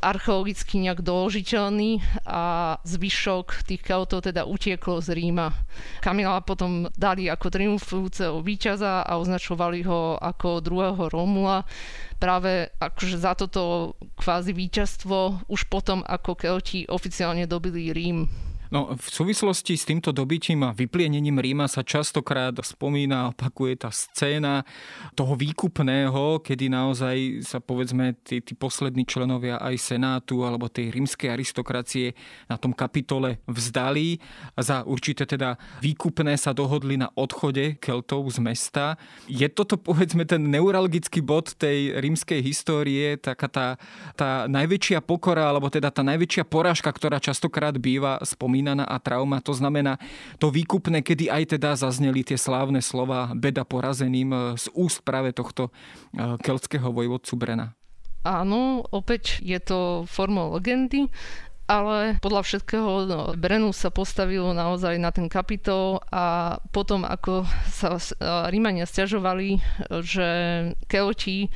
archeologicky 0.00 0.80
nejak 0.80 1.04
doložiteľný 1.04 2.00
a 2.24 2.76
zvyšok 2.84 3.68
tých 3.68 3.84
Keltov 3.84 4.24
teda 4.24 4.48
utieklo 4.48 5.00
z 5.04 5.12
Ríma. 5.12 5.52
Kamila 6.00 6.40
potom 6.40 6.88
dali 6.96 7.28
ako 7.28 7.52
triumfujúceho 7.52 8.40
víťaza 8.40 9.04
a 9.04 9.20
označovali 9.20 9.84
ho 9.84 10.16
ako 10.16 10.64
druhého 10.64 11.12
Romula 11.12 11.68
práve 12.16 12.72
akože 12.80 13.16
za 13.20 13.32
toto 13.36 13.96
kvázi 14.16 14.52
víťazstvo 14.52 15.48
už 15.48 15.68
potom, 15.68 16.04
ako 16.04 16.36
Kelti 16.36 16.88
oficiálne 16.88 17.44
dobili 17.44 17.92
Rím. 17.92 18.49
No, 18.70 18.94
v 18.94 19.08
súvislosti 19.10 19.74
s 19.74 19.82
týmto 19.82 20.14
dobytím 20.14 20.62
a 20.62 20.70
vyplienením 20.70 21.42
Ríma 21.42 21.66
sa 21.66 21.82
častokrát 21.82 22.54
spomína, 22.62 23.34
opakuje 23.34 23.74
tá 23.74 23.90
scéna 23.90 24.62
toho 25.18 25.34
výkupného, 25.34 26.38
kedy 26.38 26.70
naozaj 26.70 27.42
sa 27.42 27.58
povedzme 27.58 28.14
tí, 28.22 28.38
tí 28.38 28.54
poslední 28.54 29.02
členovia 29.10 29.58
aj 29.58 29.74
Senátu 29.74 30.46
alebo 30.46 30.70
tej 30.70 30.94
rímskej 30.94 31.34
aristokracie 31.34 32.14
na 32.46 32.54
tom 32.62 32.70
kapitole 32.70 33.42
vzdali 33.50 34.22
a 34.54 34.62
za 34.62 34.86
určité 34.86 35.26
teda 35.26 35.58
výkupné 35.82 36.38
sa 36.38 36.54
dohodli 36.54 36.94
na 36.94 37.10
odchode 37.18 37.74
Keltov 37.82 38.30
z 38.30 38.38
mesta. 38.38 38.94
Je 39.26 39.50
toto 39.50 39.82
povedzme 39.82 40.22
ten 40.22 40.46
neuralgický 40.46 41.26
bod 41.26 41.58
tej 41.58 41.98
rímskej 41.98 42.38
histórie, 42.38 43.18
taká 43.18 43.50
tá, 43.50 43.66
tá 44.14 44.46
najväčšia 44.46 45.02
pokora 45.02 45.50
alebo 45.50 45.66
teda 45.66 45.90
tá 45.90 46.06
najväčšia 46.06 46.46
porážka, 46.46 46.94
ktorá 46.94 47.18
častokrát 47.18 47.74
býva 47.74 48.22
spomínaná 48.22 48.59
spomínaná 48.60 48.84
a 48.84 49.00
trauma. 49.00 49.40
To 49.40 49.56
znamená 49.56 49.96
to 50.36 50.52
výkupné, 50.52 51.00
kedy 51.00 51.32
aj 51.32 51.56
teda 51.56 51.80
zazneli 51.80 52.20
tie 52.20 52.36
slávne 52.36 52.84
slova 52.84 53.32
beda 53.32 53.64
porazeným 53.64 54.28
e, 54.28 54.38
z 54.60 54.68
úst 54.76 55.00
práve 55.00 55.32
tohto 55.32 55.72
e, 56.12 56.36
keltského 56.44 56.92
vojvodcu 56.92 57.40
Brena. 57.40 57.72
Áno, 58.20 58.84
opäť 58.92 59.40
je 59.40 59.56
to 59.56 60.04
formou 60.04 60.52
legendy, 60.52 61.08
ale 61.64 62.20
podľa 62.20 62.44
všetkého 62.44 62.90
no, 63.08 63.20
Brenu 63.32 63.72
sa 63.72 63.88
postavilo 63.88 64.52
naozaj 64.52 65.00
na 65.00 65.08
ten 65.08 65.24
kapitol 65.24 66.04
a 66.12 66.60
potom 66.68 67.08
ako 67.08 67.48
sa 67.72 67.96
Rímania 68.52 68.84
stiažovali, 68.84 69.56
že 70.04 70.28
Kelti 70.84 71.48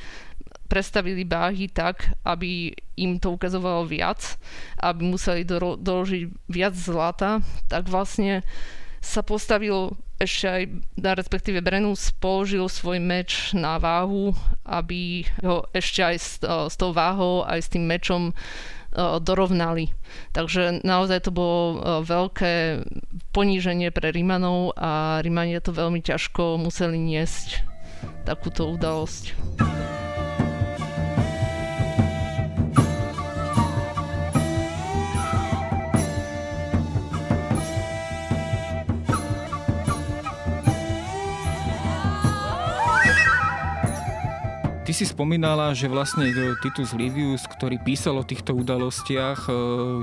prestavili 0.65 1.23
báhy 1.23 1.69
tak, 1.69 2.13
aby 2.25 2.73
im 2.97 3.21
to 3.21 3.33
ukazovalo 3.33 3.85
viac, 3.85 4.37
aby 4.81 5.05
museli 5.05 5.45
do, 5.45 5.77
doložiť 5.77 6.23
viac 6.49 6.73
zlata, 6.73 7.45
tak 7.69 7.87
vlastne 7.87 8.41
sa 9.05 9.21
postavil 9.21 9.93
ešte 10.17 10.45
aj, 10.47 10.63
respektíve 10.97 11.59
Brenus 11.61 12.09
položil 12.17 12.65
svoj 12.65 12.97
meč 12.97 13.53
na 13.53 13.77
váhu, 13.77 14.33
aby 14.65 15.27
ho 15.43 15.67
ešte 15.75 16.01
aj 16.01 16.15
s, 16.17 16.29
s 16.41 16.75
tou 16.79 16.95
váhou, 16.95 17.45
aj 17.45 17.59
s 17.61 17.71
tým 17.71 17.85
mečom 17.85 18.33
dorovnali. 19.21 19.91
Takže 20.31 20.79
naozaj 20.87 21.27
to 21.27 21.31
bolo 21.35 21.83
veľké 22.07 22.87
poníženie 23.35 23.91
pre 23.91 24.15
Rímanov 24.15 24.71
a 24.79 25.19
Rímania 25.19 25.59
to 25.59 25.75
veľmi 25.75 25.99
ťažko 25.99 26.55
museli 26.55 26.95
niesť 26.95 27.67
takúto 28.23 28.71
udalosť. 28.71 29.35
Si 44.95 45.03
spomínala, 45.03 45.75
že 45.75 45.91
vlastne 45.91 46.31
Titus 46.63 46.95
Livius, 46.95 47.43
ktorý 47.51 47.83
písal 47.83 48.15
o 48.15 48.23
týchto 48.23 48.55
udalostiach, 48.55 49.43
e, 49.43 49.51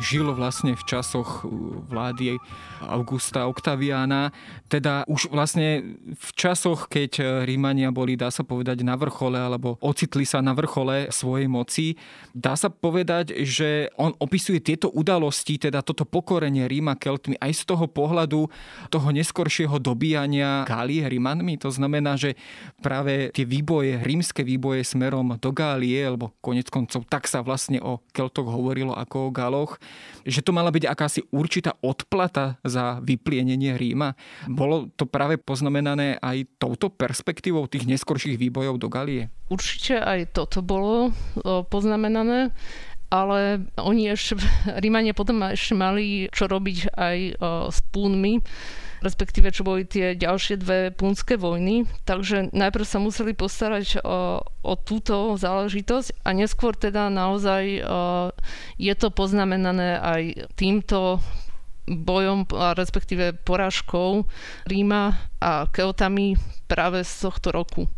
žil 0.04 0.36
vlastne 0.36 0.76
v 0.76 0.84
časoch 0.84 1.40
e, 1.40 1.48
vlády 1.88 2.36
Augusta 2.84 3.48
Octaviana. 3.48 4.36
Teda 4.68 5.08
už 5.08 5.32
vlastne 5.32 5.96
v 6.12 6.30
časoch, 6.36 6.92
keď 6.92 7.42
Rímania 7.48 7.88
boli, 7.88 8.20
dá 8.20 8.28
sa 8.28 8.44
povedať, 8.44 8.84
na 8.84 8.92
vrchole, 9.00 9.40
alebo 9.40 9.80
ocitli 9.80 10.28
sa 10.28 10.44
na 10.44 10.52
vrchole 10.52 11.08
svojej 11.08 11.48
moci, 11.48 11.96
dá 12.36 12.52
sa 12.52 12.68
povedať, 12.68 13.32
že 13.48 13.88
on 13.96 14.12
opisuje 14.20 14.60
tieto 14.60 14.92
udalosti, 14.92 15.56
teda 15.56 15.80
toto 15.80 16.04
pokorenie 16.04 16.68
Ríma 16.68 17.00
Keltmi 17.00 17.40
aj 17.40 17.52
z 17.54 17.62
toho 17.64 17.88
pohľadu 17.88 18.44
toho 18.92 19.08
neskoršieho 19.08 19.80
dobíjania 19.80 20.68
Gálie 20.68 21.08
Rímanmi. 21.08 21.56
To 21.64 21.72
znamená, 21.72 22.20
že 22.20 22.36
práve 22.84 23.32
tie 23.32 23.48
výboje, 23.48 23.96
rímske 24.04 24.44
výboje 24.44 24.81
smerom 24.84 25.38
do 25.40 25.50
Gálie, 25.50 26.02
lebo 26.04 26.34
konec 26.44 26.68
koncov 26.68 27.06
tak 27.06 27.26
sa 27.26 27.42
vlastne 27.42 27.80
o 27.82 28.02
Keltoch 28.10 28.46
hovorilo 28.46 28.94
ako 28.94 29.28
o 29.28 29.34
Galoch, 29.34 29.80
že 30.22 30.42
to 30.44 30.54
mala 30.54 30.70
byť 30.70 30.84
akási 30.86 31.20
určitá 31.32 31.74
odplata 31.80 32.60
za 32.66 33.02
vyplienenie 33.02 33.74
Ríma. 33.74 34.14
Bolo 34.46 34.90
to 34.94 35.08
práve 35.08 35.40
poznamenané 35.40 36.20
aj 36.20 36.46
touto 36.60 36.92
perspektívou 36.92 37.66
tých 37.66 37.88
neskorších 37.88 38.36
výbojov 38.36 38.78
do 38.78 38.92
Galie? 38.92 39.32
Určite 39.48 40.02
aj 40.02 40.36
toto 40.36 40.60
bolo 40.60 41.10
poznamenané 41.70 42.52
ale 43.12 43.68
oni 43.76 44.08
ešte, 44.08 44.40
Rímania 44.80 45.12
potom 45.12 45.44
ešte 45.44 45.76
mali 45.76 46.32
čo 46.32 46.48
robiť 46.48 46.96
aj 46.96 47.18
s 47.68 47.78
púnmi, 47.92 48.40
respektíve 49.02 49.50
čo 49.50 49.66
boli 49.66 49.82
tie 49.84 50.14
ďalšie 50.14 50.62
dve 50.62 50.94
punské 50.94 51.34
vojny. 51.34 51.84
Takže 52.06 52.54
najprv 52.54 52.84
sa 52.86 53.02
museli 53.02 53.34
postarať 53.34 54.00
o, 54.00 54.40
o 54.46 54.72
túto 54.78 55.34
záležitosť 55.36 56.22
a 56.22 56.30
neskôr 56.32 56.78
teda 56.78 57.10
naozaj 57.10 57.82
je 58.78 58.94
to 58.94 59.08
poznamenané 59.10 59.98
aj 59.98 60.22
týmto 60.54 61.18
bojom, 61.82 62.46
respektíve 62.78 63.42
porážkou 63.42 64.22
Ríma 64.70 65.18
a 65.42 65.66
Keotami 65.66 66.38
práve 66.70 67.02
z 67.02 67.26
tohto 67.26 67.50
roku. 67.50 67.90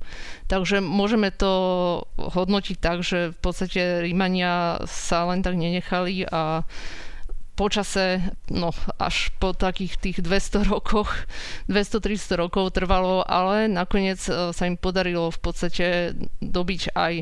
Takže 0.48 0.80
môžeme 0.80 1.28
to 1.28 1.52
hodnotiť 2.16 2.76
tak, 2.80 3.04
že 3.04 3.36
v 3.36 3.38
podstate 3.44 4.00
Rímania 4.02 4.80
sa 4.88 5.28
len 5.28 5.44
tak 5.44 5.60
nenechali 5.60 6.24
a 6.26 6.64
počase, 7.54 8.20
no 8.50 8.70
až 8.98 9.30
po 9.38 9.54
takých 9.54 9.98
tých 9.98 10.18
200 10.20 10.66
rokoch, 10.70 11.10
200-300 11.70 12.42
rokov 12.42 12.74
trvalo, 12.74 13.22
ale 13.26 13.70
nakoniec 13.70 14.20
e, 14.26 14.50
sa 14.50 14.64
im 14.66 14.74
podarilo 14.74 15.30
v 15.30 15.40
podstate 15.40 15.86
dobiť 16.42 16.94
aj 16.94 17.14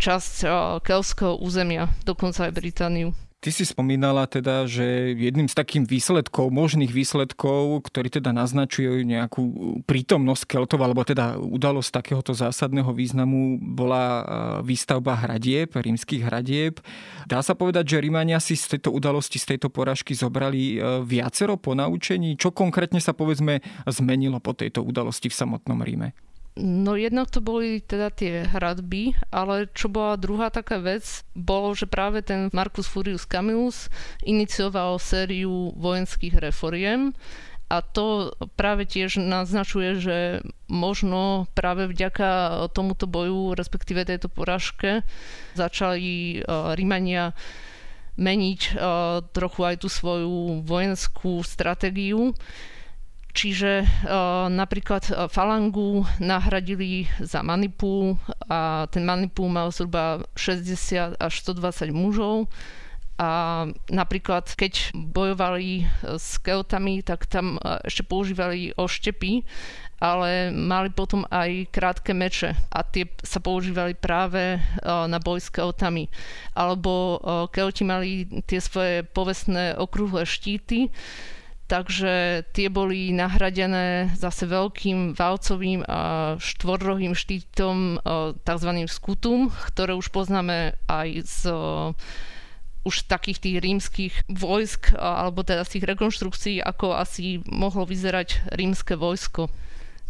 časť 0.00 0.34
e, 0.42 0.46
kelského 0.82 1.36
územia, 1.38 1.92
dokonca 2.04 2.48
aj 2.48 2.56
Britániu. 2.56 3.12
Ty 3.44 3.52
si 3.52 3.68
spomínala 3.68 4.24
teda, 4.24 4.64
že 4.64 5.12
jedným 5.12 5.52
z 5.52 5.54
takých 5.60 5.84
výsledkov, 5.84 6.48
možných 6.48 6.88
výsledkov, 6.88 7.84
ktorí 7.84 8.08
teda 8.08 8.32
naznačujú 8.32 9.04
nejakú 9.04 9.44
prítomnosť 9.84 10.48
Keltov, 10.48 10.80
alebo 10.80 11.04
teda 11.04 11.36
udalosť 11.36 11.92
takéhoto 11.92 12.32
zásadného 12.32 12.88
významu, 12.96 13.60
bola 13.60 14.04
e, 14.08 14.22
výstavba 14.64 15.12
hradieb, 15.28 15.76
rímskych 15.76 16.24
hradieb. 16.24 16.80
Dá 17.28 17.44
sa 17.44 17.52
povedať, 17.52 17.92
že 17.92 18.00
Rímania 18.00 18.40
si 18.40 18.56
z 18.56 18.80
tejto 18.80 18.96
udalosti, 18.96 19.36
z 19.36 19.52
tejto 19.52 19.68
poražky 19.68 20.16
zobrali 20.16 20.80
e, 20.80 21.04
viacero 21.04 21.60
ponaučení? 21.60 22.40
Čo 22.40 22.48
konkrétne 22.48 23.04
sa 23.04 23.12
povedzme 23.12 23.60
zmenilo 23.84 24.40
po 24.40 24.56
tejto 24.56 24.80
udalosti 24.80 25.28
v 25.28 25.36
samotnom 25.36 25.84
Ríme? 25.84 26.16
No 26.54 26.94
jednak 26.94 27.34
to 27.34 27.42
boli 27.42 27.82
teda 27.82 28.14
tie 28.14 28.46
hradby, 28.46 29.18
ale 29.34 29.66
čo 29.74 29.90
bola 29.90 30.14
druhá 30.14 30.54
taká 30.54 30.78
vec, 30.78 31.26
bolo, 31.34 31.74
že 31.74 31.90
práve 31.90 32.22
ten 32.22 32.46
Marcus 32.54 32.86
Furius 32.86 33.26
Camillus 33.26 33.90
inicioval 34.22 35.02
sériu 35.02 35.74
vojenských 35.74 36.38
reforiem 36.38 37.10
a 37.66 37.82
to 37.82 38.38
práve 38.54 38.86
tiež 38.86 39.18
naznačuje, 39.18 39.98
že 39.98 40.18
možno 40.70 41.50
práve 41.58 41.90
vďaka 41.90 42.70
tomuto 42.70 43.10
boju, 43.10 43.58
respektíve 43.58 44.06
tejto 44.06 44.30
poražke, 44.30 45.02
začali 45.58 46.38
Rímania 46.78 47.34
meniť 48.14 48.78
trochu 49.34 49.60
aj 49.66 49.82
tú 49.82 49.90
svoju 49.90 50.62
vojenskú 50.62 51.42
stratégiu 51.42 52.30
Čiže 53.34 53.82
uh, 53.82 54.46
napríklad 54.46 55.10
uh, 55.10 55.26
falangu 55.26 56.06
nahradili 56.22 57.10
za 57.18 57.42
manipu 57.42 58.14
a 58.46 58.86
ten 58.86 59.02
manipu 59.02 59.50
mal 59.50 59.74
zhruba 59.74 60.22
60 60.38 61.18
až 61.18 61.34
120 61.42 61.90
mužov 61.90 62.46
a 63.14 63.62
napríklad 63.94 64.42
keď 64.58 64.90
bojovali 64.90 65.86
e, 65.86 66.18
s 66.18 66.34
keotami, 66.42 66.98
tak 66.98 67.30
tam 67.30 67.62
ešte 67.62 68.02
používali 68.02 68.74
oštepy, 68.74 69.46
ale 70.02 70.50
mali 70.50 70.90
potom 70.90 71.22
aj 71.30 71.70
krátke 71.70 72.10
meče 72.10 72.58
a 72.74 72.82
tie 72.82 73.06
sa 73.22 73.38
používali 73.38 73.94
práve 73.94 74.58
na 74.82 75.22
boj 75.22 75.38
s 75.38 75.48
keotami. 75.48 76.10
Alebo 76.58 77.22
keoti 77.54 77.86
mali 77.86 78.26
tie 78.50 78.58
svoje 78.58 79.06
povestné 79.06 79.78
okrúhle 79.78 80.26
štíty, 80.26 80.90
takže 81.64 82.44
tie 82.52 82.68
boli 82.68 83.10
nahradené 83.12 84.12
zase 84.14 84.44
veľkým 84.44 85.16
valcovým 85.16 85.84
a 85.88 86.34
štvorrohým 86.36 87.16
štítom, 87.16 88.00
tzv. 88.44 88.70
skutum, 88.88 89.48
ktoré 89.72 89.96
už 89.96 90.12
poznáme 90.12 90.76
aj 90.88 91.08
z 91.24 91.38
už 92.84 93.08
takých 93.08 93.40
tých 93.40 93.56
rímskych 93.64 94.14
vojsk, 94.28 94.92
alebo 95.00 95.40
teda 95.40 95.64
z 95.64 95.80
tých 95.80 95.88
rekonštrukcií, 95.96 96.60
ako 96.60 96.92
asi 96.92 97.40
mohlo 97.48 97.88
vyzerať 97.88 98.52
rímske 98.52 98.92
vojsko. 98.92 99.48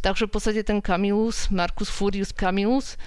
Takže 0.03 0.27
v 0.27 0.33
podstate 0.35 0.67
ten 0.67 0.83
Camillus, 0.83 1.55
Marcus 1.55 1.88
Furius 1.88 2.35
Camillus, 2.35 2.99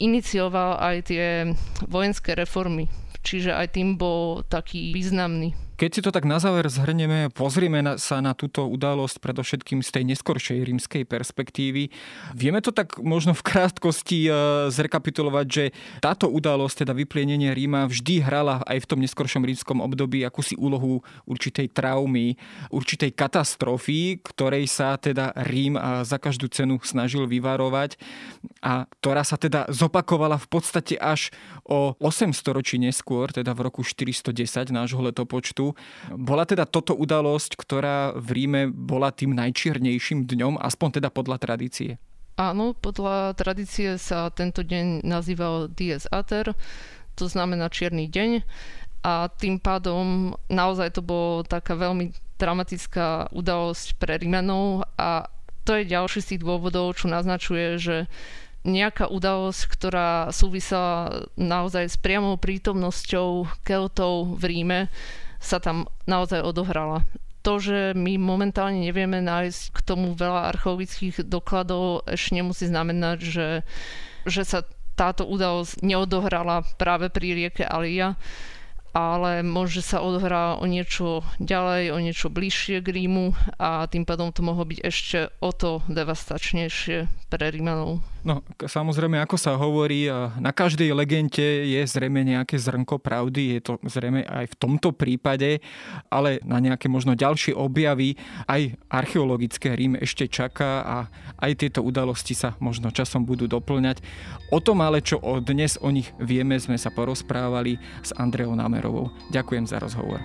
inicioval 0.00 0.80
aj 0.80 1.12
tie 1.12 1.52
vojenské 1.84 2.32
reformy. 2.32 2.88
Čiže 3.20 3.52
aj 3.52 3.76
tým 3.76 4.00
bol 4.00 4.40
taký 4.48 4.96
významný. 4.96 5.52
Keď 5.80 5.96
si 5.96 6.04
to 6.04 6.12
tak 6.12 6.28
na 6.28 6.36
záver 6.36 6.68
zhrnieme, 6.68 7.32
pozrieme 7.32 7.80
sa 7.96 8.20
na 8.20 8.36
túto 8.36 8.68
udalosť 8.68 9.16
predovšetkým 9.16 9.80
z 9.80 9.88
tej 9.88 10.04
neskoršej 10.12 10.60
rímskej 10.68 11.08
perspektívy. 11.08 11.88
Vieme 12.36 12.60
to 12.60 12.68
tak 12.68 13.00
možno 13.00 13.32
v 13.32 13.40
krátkosti 13.40 14.28
e, 14.28 14.30
zrekapitulovať, 14.68 15.46
že 15.48 15.64
táto 16.04 16.28
udalosť, 16.28 16.84
teda 16.84 16.92
vyplienenie 16.92 17.56
Ríma, 17.56 17.88
vždy 17.88 18.20
hrala 18.20 18.60
aj 18.68 18.84
v 18.84 18.88
tom 18.92 19.00
neskoršom 19.00 19.40
rímskom 19.40 19.80
období 19.80 20.20
akúsi 20.20 20.52
úlohu 20.60 21.00
určitej 21.24 21.72
traumy, 21.72 22.36
určitej 22.68 23.16
katastrofy, 23.16 24.20
ktorej 24.20 24.68
sa 24.68 25.00
teda 25.00 25.32
Rím 25.48 25.80
za 26.04 26.20
každú 26.20 26.52
cenu 26.52 26.76
snažil 26.84 27.24
vyvarovať 27.24 27.96
a 28.60 28.84
ktorá 29.00 29.24
sa 29.24 29.40
teda 29.40 29.64
zopakovala 29.72 30.36
v 30.36 30.48
podstate 30.52 31.00
až 31.00 31.32
o 31.64 31.96
800 31.96 32.36
ročí 32.52 32.76
neskôr, 32.76 33.32
teda 33.32 33.56
v 33.56 33.64
roku 33.64 33.80
410 33.80 34.36
nášho 34.76 35.00
letopočtu 35.00 35.69
Bola 36.12 36.44
teda 36.46 36.64
toto 36.66 36.94
udalosť, 36.96 37.56
ktorá 37.58 38.14
v 38.16 38.28
Ríme 38.36 38.62
bola 38.70 39.10
tým 39.10 39.34
najčiernejším 39.34 40.26
dňom, 40.26 40.60
aspoň 40.60 41.00
teda 41.00 41.08
podľa 41.10 41.40
tradície? 41.40 42.00
Áno, 42.40 42.72
podľa 42.72 43.36
tradície 43.36 44.00
sa 44.00 44.32
tento 44.32 44.64
deň 44.64 45.04
nazýval 45.04 45.68
Dies 45.68 46.08
Ater, 46.08 46.56
to 47.12 47.28
znamená 47.28 47.68
čierny 47.68 48.08
deň 48.08 48.40
a 49.04 49.28
tým 49.28 49.60
pádom 49.60 50.36
naozaj 50.48 50.96
to 50.96 51.02
bolo 51.04 51.44
taká 51.44 51.76
veľmi 51.76 52.16
dramatická 52.40 53.28
udalosť 53.36 54.00
pre 54.00 54.16
Rimanov 54.16 54.88
a 54.96 55.28
to 55.68 55.76
je 55.76 55.92
ďalší 55.92 56.24
z 56.24 56.28
tých 56.34 56.40
dôvodov, 56.40 56.96
čo 56.96 57.12
naznačuje, 57.12 57.76
že 57.76 57.96
nejaká 58.64 59.08
udalosť, 59.08 59.60
ktorá 59.72 60.10
súvisela 60.32 61.28
naozaj 61.36 61.92
s 61.92 61.96
priamou 61.96 62.36
prítomnosťou 62.36 63.48
Keltov 63.64 64.36
v 64.36 64.42
Ríme, 64.48 64.80
sa 65.40 65.58
tam 65.58 65.88
naozaj 66.04 66.44
odohrala. 66.44 67.08
To, 67.40 67.56
že 67.56 67.96
my 67.96 68.20
momentálne 68.20 68.84
nevieme 68.84 69.24
nájsť 69.24 69.72
k 69.72 69.78
tomu 69.80 70.12
veľa 70.12 70.52
archeologických 70.52 71.24
dokladov, 71.24 72.04
ešte 72.04 72.36
nemusí 72.36 72.68
znamenať, 72.68 73.18
že, 73.24 73.48
že 74.28 74.44
sa 74.44 74.60
táto 74.92 75.24
udalosť 75.24 75.80
neodohrala 75.80 76.68
práve 76.76 77.08
pri 77.08 77.32
rieke 77.32 77.64
Alia 77.64 78.20
ale 78.90 79.46
môže 79.46 79.80
sa 79.80 80.02
odohrá 80.02 80.58
o 80.58 80.66
niečo 80.66 81.22
ďalej, 81.38 81.94
o 81.94 81.98
niečo 82.02 82.26
bližšie 82.26 82.82
k 82.82 82.88
Rímu 82.90 83.32
a 83.58 83.86
tým 83.86 84.02
pádom 84.02 84.34
to 84.34 84.42
mohlo 84.42 84.66
byť 84.66 84.80
ešte 84.82 85.18
o 85.38 85.50
to 85.54 85.84
devastačnejšie 85.86 87.06
pre 87.30 87.46
Rímanov. 87.54 88.02
No, 88.20 88.44
samozrejme, 88.60 89.16
ako 89.16 89.40
sa 89.40 89.56
hovorí, 89.56 90.04
na 90.36 90.52
každej 90.52 90.92
legende 90.92 91.64
je 91.64 91.80
zrejme 91.88 92.20
nejaké 92.20 92.60
zrnko 92.60 93.00
pravdy, 93.00 93.56
je 93.56 93.60
to 93.64 93.72
zrejme 93.88 94.20
aj 94.28 94.44
v 94.52 94.58
tomto 94.60 94.92
prípade, 94.92 95.64
ale 96.12 96.36
na 96.44 96.60
nejaké 96.60 96.84
možno 96.92 97.16
ďalšie 97.16 97.56
objavy 97.56 98.20
aj 98.44 98.76
archeologické 98.92 99.72
Rím 99.72 99.96
ešte 99.96 100.28
čaká 100.28 100.84
a 100.84 100.96
aj 101.40 101.64
tieto 101.64 101.80
udalosti 101.80 102.36
sa 102.36 102.60
možno 102.60 102.92
časom 102.92 103.24
budú 103.24 103.48
doplňať. 103.48 104.04
O 104.52 104.60
tom 104.60 104.84
ale, 104.84 105.00
čo 105.00 105.16
dnes 105.40 105.80
o 105.80 105.88
nich 105.88 106.12
vieme, 106.20 106.60
sme 106.60 106.76
sa 106.76 106.92
porozprávali 106.92 107.80
s 108.04 108.12
Andreou 108.20 108.52
Namerovou. 108.80 109.12
Ďakujem 109.28 109.68
za 109.68 109.76
rozhovor. 109.76 110.24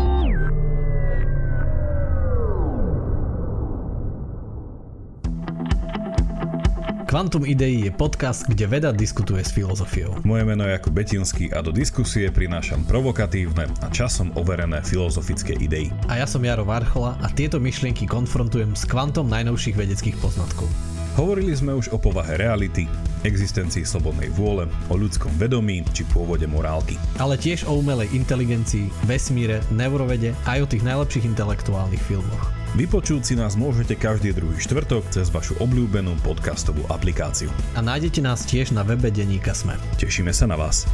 Quantum 7.11 7.43
Idei 7.43 7.83
je 7.83 7.91
podcast, 7.91 8.47
kde 8.47 8.71
veda 8.71 8.95
diskutuje 8.95 9.43
s 9.43 9.51
filozofiou. 9.51 10.23
Moje 10.23 10.47
meno 10.47 10.63
je 10.63 10.71
Jakub 10.79 10.95
Betinský 10.95 11.51
a 11.51 11.59
do 11.59 11.75
diskusie 11.75 12.31
prinášam 12.31 12.87
provokatívne 12.87 13.67
a 13.83 13.91
časom 13.91 14.31
overené 14.39 14.79
filozofické 14.79 15.59
idei. 15.59 15.91
A 16.07 16.23
ja 16.23 16.25
som 16.25 16.39
Jaro 16.39 16.63
Varchola 16.63 17.19
a 17.19 17.27
tieto 17.27 17.59
myšlienky 17.59 18.07
konfrontujem 18.07 18.79
s 18.79 18.87
kvantom 18.87 19.27
najnovších 19.27 19.75
vedeckých 19.75 20.15
poznatkov. 20.23 20.71
Hovorili 21.19 21.51
sme 21.51 21.75
už 21.75 21.91
o 21.91 21.99
povahe 21.99 22.39
reality, 22.39 22.87
existencii 23.27 23.83
slobodnej 23.83 24.31
vôle, 24.31 24.71
o 24.87 24.95
ľudskom 24.95 25.35
vedomí 25.35 25.83
či 25.91 26.07
pôvode 26.15 26.47
morálky. 26.47 26.95
Ale 27.19 27.35
tiež 27.35 27.67
o 27.67 27.75
umelej 27.75 28.07
inteligencii, 28.15 28.87
vesmíre, 29.03 29.59
neurovede 29.67 30.31
aj 30.47 30.63
o 30.63 30.69
tých 30.71 30.87
najlepších 30.87 31.27
intelektuálnych 31.27 31.99
filmoch. 32.07 32.60
Vypočuť 32.71 33.27
si 33.27 33.35
nás 33.35 33.59
môžete 33.59 33.99
každý 33.99 34.31
druhý 34.31 34.55
štvrtok 34.55 35.11
cez 35.11 35.27
vašu 35.27 35.59
obľúbenú 35.59 36.15
podcastovú 36.23 36.87
aplikáciu. 36.87 37.51
A 37.75 37.83
nájdete 37.83 38.23
nás 38.23 38.47
tiež 38.47 38.71
na 38.71 38.87
webe 38.87 39.11
Deníka 39.11 39.51
Sme. 39.51 39.75
Tešíme 39.99 40.31
sa 40.31 40.47
na 40.47 40.55
vás. 40.55 40.87